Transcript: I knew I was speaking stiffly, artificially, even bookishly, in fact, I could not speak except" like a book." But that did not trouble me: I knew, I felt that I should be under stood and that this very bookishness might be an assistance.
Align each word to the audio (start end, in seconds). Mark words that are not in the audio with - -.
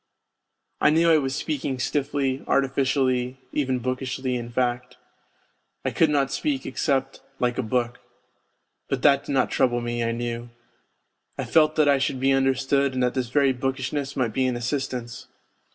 I 0.81 0.89
knew 0.89 1.11
I 1.11 1.19
was 1.19 1.35
speaking 1.35 1.77
stiffly, 1.77 2.43
artificially, 2.47 3.37
even 3.51 3.77
bookishly, 3.77 4.33
in 4.35 4.49
fact, 4.49 4.97
I 5.85 5.91
could 5.91 6.09
not 6.09 6.31
speak 6.31 6.65
except" 6.65 7.21
like 7.39 7.59
a 7.59 7.61
book." 7.61 7.99
But 8.89 9.03
that 9.03 9.25
did 9.25 9.33
not 9.33 9.51
trouble 9.51 9.79
me: 9.79 10.03
I 10.03 10.11
knew, 10.11 10.49
I 11.37 11.43
felt 11.43 11.75
that 11.75 11.87
I 11.87 11.99
should 11.99 12.19
be 12.19 12.33
under 12.33 12.55
stood 12.55 12.95
and 12.95 13.03
that 13.03 13.13
this 13.13 13.29
very 13.29 13.53
bookishness 13.53 14.15
might 14.15 14.33
be 14.33 14.47
an 14.47 14.55
assistance. 14.55 15.27